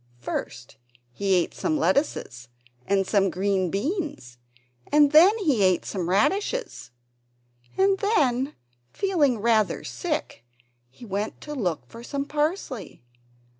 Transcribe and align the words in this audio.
First 0.17 0.77
he 1.11 1.35
ate 1.35 1.53
some 1.53 1.77
lettuces 1.77 2.47
and 2.87 3.05
some 3.05 3.31
French 3.31 3.69
beans, 3.69 4.39
and 4.91 5.11
then 5.11 5.37
he 5.37 5.61
ate 5.61 5.85
some 5.85 6.09
radishes; 6.09 6.89
and 7.77 7.99
then, 7.99 8.55
feeling 8.91 9.37
rather 9.37 9.83
sick, 9.83 10.43
he 10.89 11.05
went 11.05 11.39
to 11.41 11.53
look 11.53 11.85
for 11.85 12.01
some 12.03 12.25
parsley. 12.25 13.03